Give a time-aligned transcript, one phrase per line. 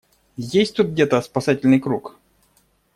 [0.37, 2.17] Есть тут где-то спасательный круг?